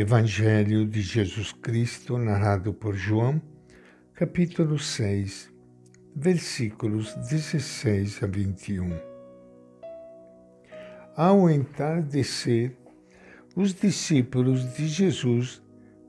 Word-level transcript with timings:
Evangelho 0.00 0.86
de 0.86 1.02
Jesus 1.02 1.50
Cristo, 1.50 2.16
narrado 2.18 2.72
por 2.72 2.94
João, 2.94 3.42
capítulo 4.14 4.78
6, 4.78 5.52
versículos 6.14 7.16
16 7.16 8.22
a 8.22 8.28
21. 8.28 8.96
Ao 11.16 11.50
entardecer, 11.50 12.76
os 13.56 13.74
discípulos 13.74 14.72
de 14.74 14.86
Jesus 14.86 15.60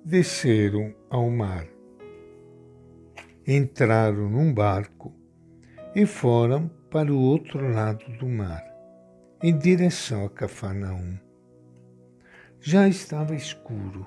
desceram 0.05 0.93
ao 1.09 1.27
mar. 1.31 1.65
Entraram 3.47 4.29
num 4.29 4.53
barco 4.53 5.11
e 5.95 6.05
foram 6.05 6.69
para 6.91 7.11
o 7.11 7.19
outro 7.19 7.67
lado 7.67 8.05
do 8.19 8.27
mar, 8.27 8.63
em 9.41 9.57
direção 9.57 10.27
a 10.27 10.29
Cafarnaum. 10.29 11.28
Já 12.61 12.89
estava 12.89 13.33
escuro 13.33 14.05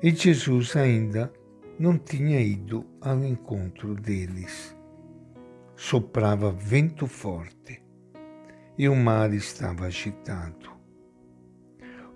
e 0.00 0.10
Jesus 0.10 0.76
ainda 0.76 1.32
não 1.76 1.98
tinha 1.98 2.40
ido 2.40 2.86
ao 3.00 3.24
encontro 3.24 3.96
deles. 3.96 4.76
Soprava 5.74 6.52
vento 6.52 7.08
forte 7.08 7.82
e 8.78 8.88
o 8.88 8.94
mar 8.94 9.34
estava 9.34 9.86
agitado. 9.86 10.70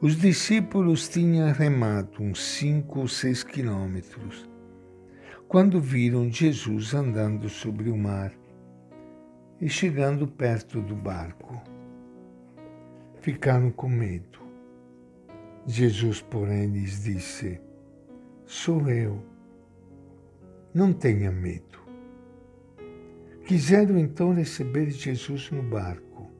Os 0.01 0.17
discípulos 0.17 1.09
tinham 1.09 1.53
remado 1.53 2.23
uns 2.23 2.41
cinco 2.41 3.01
ou 3.01 3.09
seis 3.09 3.43
quilômetros 3.43 4.49
quando 5.49 5.81
viram 5.81 6.31
Jesus 6.31 6.95
andando 6.95 7.49
sobre 7.49 7.91
o 7.91 7.97
mar 7.97 8.33
e 9.61 9.69
chegando 9.69 10.29
perto 10.29 10.81
do 10.81 10.95
barco. 10.95 11.61
Ficaram 13.21 13.73
com 13.73 13.89
medo. 13.89 14.46
Jesus, 15.67 16.23
porém, 16.23 16.67
lhes 16.67 17.03
disse: 17.03 17.61
Sou 18.45 18.89
eu. 18.89 19.21
Não 20.73 20.93
tenha 20.93 21.33
medo. 21.33 21.81
Quiseram 23.47 23.99
então 23.99 24.33
receber 24.33 24.91
Jesus 24.91 25.51
no 25.51 25.63
barco, 25.63 26.31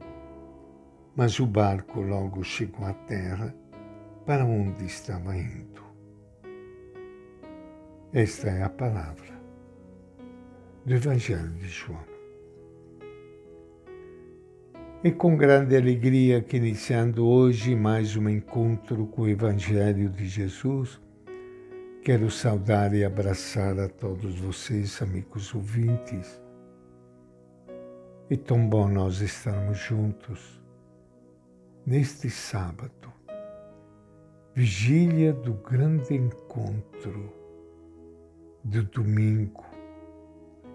mas 1.17 1.41
o 1.41 1.47
barco 1.47 2.01
logo 2.01 2.45
chegou 2.45 2.87
à 2.87 2.93
terra 2.93 3.55
para 4.25 4.45
onde 4.45 4.85
estava 4.85 5.37
indo. 5.37 5.83
Esta 8.13 8.49
é 8.49 8.63
a 8.63 8.69
palavra 8.69 9.41
do 10.85 10.95
Evangelho 10.95 11.51
de 11.55 11.69
João. 11.69 12.16
E 15.07 15.13
com 15.13 15.37
grande 15.37 15.77
alegria 15.77 16.43
que 16.43 16.57
iniciando 16.57 17.29
hoje 17.29 17.77
mais 17.77 18.17
um 18.17 18.29
encontro 18.29 19.07
com 19.07 19.23
o 19.23 19.29
Evangelho 19.29 20.09
de 20.09 20.27
Jesus, 20.27 21.01
quero 22.03 22.29
saudar 22.29 22.93
e 22.93 23.05
abraçar 23.05 23.79
a 23.79 23.89
todos 23.89 24.41
vocês, 24.41 25.01
amigos 25.01 25.55
ouvintes. 25.55 26.43
E 28.29 28.37
tão 28.37 28.69
bom 28.69 28.89
nós 28.89 29.21
estarmos 29.21 29.79
juntos 29.79 30.61
neste 31.87 32.29
sábado, 32.29 33.13
vigília 34.57 35.33
do 35.33 35.55
grande 35.55 36.17
encontro 36.17 37.33
do 38.65 38.83
domingo, 38.83 39.65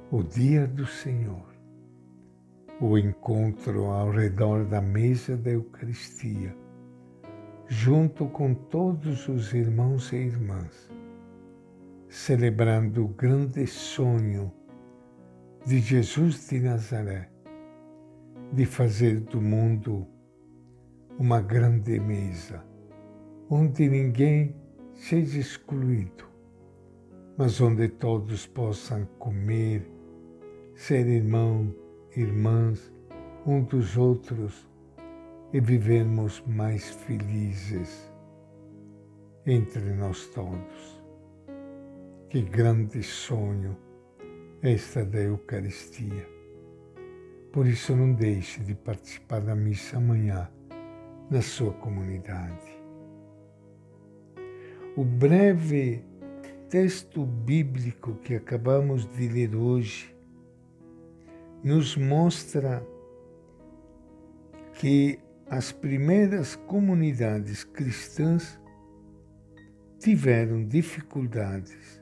o 0.10 0.24
dia 0.24 0.66
do 0.66 0.88
Senhor 0.88 1.51
o 2.82 2.98
encontro 2.98 3.92
ao 3.92 4.10
redor 4.10 4.66
da 4.66 4.82
mesa 4.82 5.38
da 5.38 5.52
Eucaristia, 5.52 6.56
junto 7.68 8.26
com 8.26 8.56
todos 8.56 9.28
os 9.28 9.54
irmãos 9.54 10.12
e 10.12 10.16
irmãs, 10.16 10.90
celebrando 12.10 13.06
o 13.06 13.08
grande 13.10 13.68
sonho 13.68 14.52
de 15.64 15.80
Jesus 15.80 16.50
de 16.50 16.60
Nazaré 16.60 17.30
de 18.52 18.66
fazer 18.66 19.20
do 19.20 19.40
mundo 19.40 20.08
uma 21.20 21.40
grande 21.40 22.00
mesa, 22.00 22.66
onde 23.48 23.88
ninguém 23.88 24.56
seja 24.96 25.40
excluído, 25.40 26.26
mas 27.38 27.62
onde 27.62 27.88
todos 27.90 28.48
possam 28.48 29.06
comer, 29.20 29.88
ser 30.74 31.06
irmão, 31.06 31.72
irmãs 32.16 32.92
um 33.46 33.64
dos 33.64 33.98
outros 33.98 34.68
e 35.54 35.60
vivermos 35.60 36.44
mais 36.46 36.90
felizes 36.90 38.12
entre 39.46 39.94
nós 39.94 40.28
todos. 40.28 41.02
Que 42.30 42.42
grande 42.42 43.02
sonho 43.04 43.76
esta 44.62 45.04
da 45.04 45.20
Eucaristia. 45.20 46.28
Por 47.52 47.66
isso 47.66 47.96
não 47.96 48.14
deixe 48.14 48.62
de 48.62 48.76
participar 48.76 49.42
da 49.42 49.56
missa 49.56 49.98
amanhã 49.98 50.50
na 51.30 51.42
sua 51.42 51.74
comunidade. 51.74 52.80
O 54.96 55.04
breve 55.04 56.04
texto 56.70 57.26
bíblico 57.26 58.16
que 58.16 58.36
acabamos 58.36 59.06
de 59.06 59.28
ler 59.28 59.56
hoje 59.56 60.16
nos 61.64 61.96
mostra 61.96 62.86
que 64.74 65.20
as 65.50 65.72
primeiras 65.72 66.56
comunidades 66.56 67.64
cristãs 67.64 68.60
tiveram 70.00 70.66
dificuldades 70.66 72.02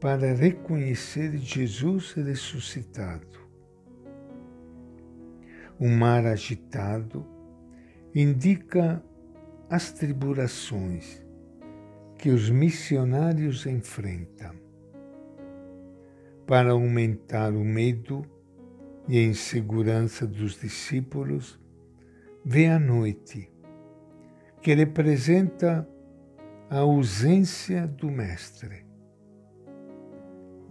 para 0.00 0.34
reconhecer 0.34 1.36
Jesus 1.38 2.12
ressuscitado. 2.12 3.26
O 5.78 5.88
mar 5.88 6.24
agitado 6.26 7.26
indica 8.14 9.02
as 9.68 9.90
tribulações 9.92 11.20
que 12.18 12.30
os 12.30 12.48
missionários 12.48 13.66
enfrentam. 13.66 14.54
Para 16.46 16.70
aumentar 16.70 17.52
o 17.52 17.64
medo, 17.64 18.24
e 19.08 19.18
a 19.18 19.22
insegurança 19.22 20.26
dos 20.26 20.60
discípulos, 20.60 21.60
vê 22.44 22.66
a 22.66 22.78
noite, 22.78 23.50
que 24.60 24.74
representa 24.74 25.88
a 26.68 26.78
ausência 26.78 27.86
do 27.86 28.10
Mestre. 28.10 28.84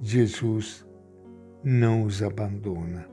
Jesus 0.01 0.85
não 1.63 2.03
os 2.03 2.21
abandona. 2.21 3.09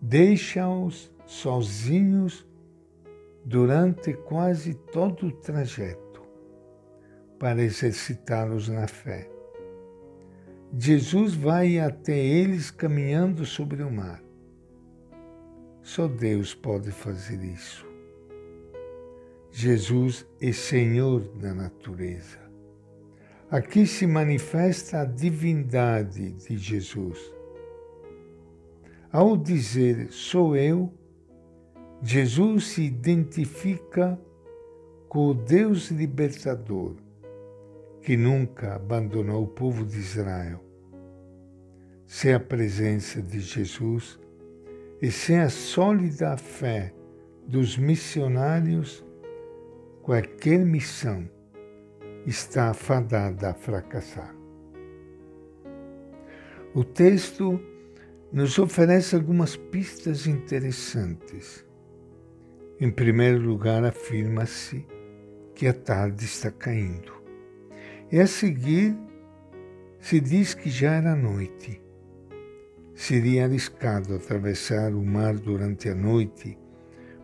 Deixa-os 0.00 1.10
sozinhos 1.24 2.46
durante 3.44 4.12
quase 4.12 4.74
todo 4.74 5.26
o 5.26 5.32
trajeto 5.32 6.22
para 7.38 7.62
exercitá-los 7.62 8.68
na 8.68 8.86
fé. 8.86 9.31
Jesus 10.74 11.34
vai 11.34 11.78
até 11.78 12.16
eles 12.16 12.70
caminhando 12.70 13.44
sobre 13.44 13.82
o 13.82 13.90
mar. 13.90 14.22
Só 15.82 16.08
Deus 16.08 16.54
pode 16.54 16.90
fazer 16.90 17.44
isso. 17.44 17.86
Jesus 19.50 20.26
é 20.40 20.50
Senhor 20.50 21.20
da 21.36 21.52
natureza. 21.52 22.38
Aqui 23.50 23.86
se 23.86 24.06
manifesta 24.06 25.00
a 25.00 25.04
divindade 25.04 26.32
de 26.32 26.56
Jesus. 26.56 27.18
Ao 29.12 29.36
dizer 29.36 30.10
sou 30.10 30.56
eu, 30.56 30.90
Jesus 32.02 32.68
se 32.68 32.82
identifica 32.82 34.18
com 35.06 35.26
o 35.28 35.34
Deus 35.34 35.90
libertador 35.90 36.96
que 38.02 38.16
nunca 38.16 38.74
abandonou 38.74 39.44
o 39.44 39.46
povo 39.46 39.84
de 39.84 39.98
Israel. 39.98 40.60
Sem 42.06 42.34
a 42.34 42.40
presença 42.40 43.22
de 43.22 43.40
Jesus 43.40 44.18
e 45.00 45.10
sem 45.10 45.38
a 45.38 45.48
sólida 45.48 46.36
fé 46.36 46.92
dos 47.46 47.78
missionários, 47.78 49.04
qualquer 50.02 50.58
missão 50.58 51.28
está 52.26 52.70
afadada 52.70 53.50
a 53.50 53.54
fracassar. 53.54 54.34
O 56.74 56.84
texto 56.84 57.60
nos 58.32 58.58
oferece 58.58 59.14
algumas 59.14 59.56
pistas 59.56 60.26
interessantes. 60.26 61.64
Em 62.80 62.90
primeiro 62.90 63.38
lugar, 63.40 63.84
afirma-se 63.84 64.86
que 65.54 65.68
a 65.68 65.74
tarde 65.74 66.24
está 66.24 66.50
caindo. 66.50 67.21
E 68.12 68.20
a 68.20 68.26
seguir 68.26 68.94
se 69.98 70.20
diz 70.20 70.52
que 70.52 70.68
já 70.68 70.96
era 70.96 71.16
noite. 71.16 71.80
Seria 72.94 73.46
arriscado 73.46 74.14
atravessar 74.14 74.92
o 74.92 75.02
mar 75.02 75.34
durante 75.38 75.88
a 75.88 75.94
noite 75.94 76.58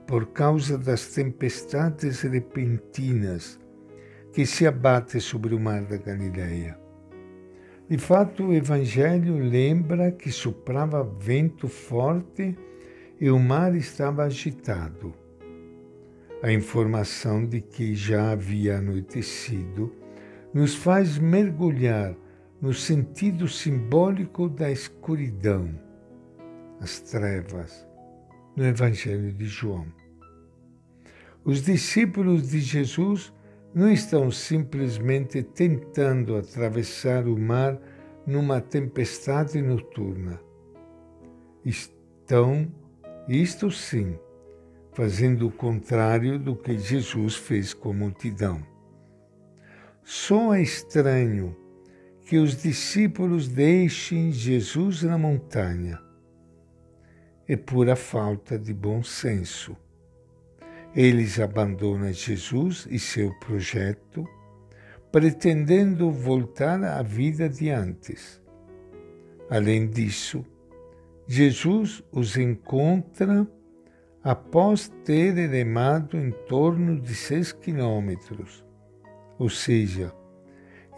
por 0.07 0.29
causa 0.29 0.79
das 0.79 1.09
tempestades 1.09 2.23
repentinas 2.23 3.61
que 4.33 4.47
se 4.47 4.67
abatem 4.67 5.21
sobre 5.21 5.55
o 5.55 5.61
mar 5.61 5.83
da 5.83 5.99
Galileia. 5.99 6.81
De 7.87 7.99
fato, 7.99 8.47
o 8.47 8.55
Evangelho 8.55 9.37
lembra 9.37 10.11
que 10.11 10.33
soprava 10.33 11.05
vento 11.05 11.69
forte 11.69 12.57
e 13.21 13.29
o 13.29 13.39
mar 13.39 13.75
estava 13.75 14.25
agitado. 14.25 15.13
A 16.43 16.51
informação 16.51 17.45
de 17.45 17.61
que 17.61 17.95
já 17.95 18.33
havia 18.33 18.79
anoitecido 18.79 19.93
nos 20.53 20.75
faz 20.75 21.19
mergulhar 21.19 22.15
no 22.61 22.73
sentido 22.73 23.47
simbólico 23.47 24.49
da 24.49 24.71
escuridão, 24.71 25.69
as 26.81 27.01
trevas, 27.01 27.87
no 28.57 28.65
Evangelho 28.65 29.33
de 29.33 29.47
João. 29.47 29.87
Os 31.45 31.63
discípulos 31.63 32.51
de 32.51 32.61
Jesus 32.61 33.33
não 33.75 33.91
estão 33.91 34.31
simplesmente 34.31 35.43
tentando 35.43 36.37
atravessar 36.37 37.27
o 37.27 37.39
mar 37.39 37.79
numa 38.27 38.61
tempestade 38.61 39.63
noturna. 39.63 40.41
Estão, 41.65 42.71
isto 43.29 43.71
sim, 43.71 44.19
fazendo 44.93 45.47
o 45.47 45.53
contrário 45.53 46.39
do 46.39 46.57
que 46.57 46.77
Jesus 46.77 47.37
fez 47.37 47.73
com 47.73 47.91
a 47.91 47.95
multidão. 47.95 48.78
Só 50.11 50.55
é 50.55 50.63
estranho 50.63 51.55
que 52.23 52.39
os 52.39 52.63
discípulos 52.63 53.47
deixem 53.47 54.33
Jesus 54.33 55.03
na 55.03 55.19
montanha. 55.19 56.01
É 57.47 57.55
pura 57.59 57.95
falta 57.95 58.59
de 58.59 58.73
bom 58.73 59.03
senso. 59.03 59.77
Eles 60.97 61.39
abandonam 61.39 62.11
Jesus 62.11 62.89
e 62.91 62.99
seu 62.99 63.39
projeto, 63.39 64.27
pretendendo 65.13 66.11
voltar 66.11 66.83
à 66.83 67.03
vida 67.03 67.47
de 67.47 67.69
antes. 67.69 68.41
Além 69.51 69.87
disso, 69.87 70.43
Jesus 71.27 72.03
os 72.11 72.35
encontra 72.39 73.47
após 74.25 74.89
ter 75.05 75.35
remado 75.35 76.17
em 76.17 76.31
torno 76.31 76.99
de 76.99 77.15
seis 77.15 77.53
quilômetros, 77.53 78.67
ou 79.39 79.49
seja, 79.49 80.13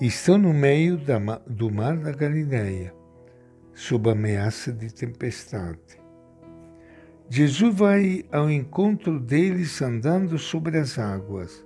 estão 0.01 0.39
no 0.39 0.55
meio 0.55 0.97
da, 0.97 1.19
do 1.47 1.71
mar 1.71 1.97
da 1.99 2.13
Galileia, 2.13 2.95
sob 3.75 4.11
ameaça 4.11 4.73
de 4.73 4.93
tempestade. 4.93 6.01
Jesus 7.29 7.75
vai 7.75 8.25
ao 8.33 8.51
encontro 8.51 9.21
deles 9.21 9.81
andando 9.81 10.39
sobre 10.39 10.79
as 10.79 10.99
águas. 10.99 11.65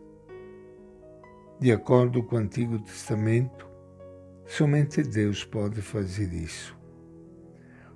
De 1.58 1.72
acordo 1.72 2.22
com 2.22 2.36
o 2.36 2.38
Antigo 2.38 2.78
Testamento, 2.80 3.66
somente 4.44 5.02
Deus 5.02 5.44
pode 5.44 5.80
fazer 5.80 6.32
isso. 6.34 6.76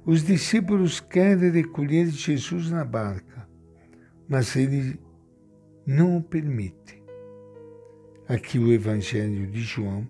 Os 0.07 0.25
discípulos 0.25 1.01
querem 1.01 1.51
recolher 1.51 2.07
Jesus 2.07 2.71
na 2.71 2.85
barca, 2.85 3.47
mas 4.27 4.57
ele 4.57 4.99
não 5.87 6.17
o 6.17 6.23
permite. 6.23 6.98
Aqui 8.29 8.59
o 8.59 8.71
Evangelho 8.71 9.47
de 9.47 9.63
João 9.63 10.07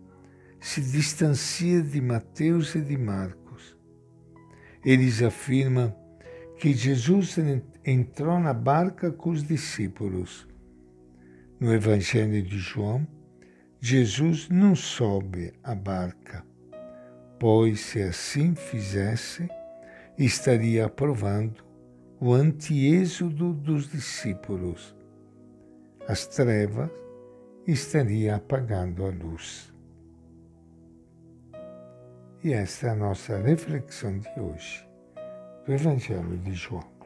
se 0.59 0.81
distancia 0.81 1.81
de 1.81 2.01
Mateus 2.01 2.75
e 2.75 2.81
de 2.81 2.99
Marcos. 2.99 3.77
Eles 4.85 5.23
afirmam 5.23 5.95
que 6.59 6.73
Jesus 6.73 7.37
entrou 7.85 8.41
na 8.41 8.53
barca 8.53 9.13
com 9.13 9.31
os 9.31 9.45
discípulos. 9.45 10.49
No 11.61 11.73
Evangelho 11.73 12.43
de 12.43 12.59
João, 12.59 13.07
Jesus 13.81 14.49
não 14.49 14.75
sobe 14.75 15.53
a 15.63 15.77
barca, 15.77 16.45
pois 17.39 17.79
se 17.79 18.03
assim 18.03 18.57
fizesse, 18.57 19.49
estaria 20.19 20.87
aprovando 20.87 21.65
o 22.21 22.35
antiêxodo 22.35 23.55
dos 23.55 23.89
discípulos. 23.89 24.93
As 26.09 26.27
trevas 26.27 26.91
estariam 27.73 28.35
apagando 28.35 29.05
a 29.05 29.11
luz. 29.11 29.71
E 32.43 32.53
esta 32.53 32.87
é 32.87 32.91
a 32.91 32.95
nossa 32.95 33.37
reflexão 33.37 34.19
de 34.19 34.41
hoje 34.41 34.89
do 35.67 35.75
Evangelho 35.75 36.39
de 36.39 36.55
João. 36.55 36.98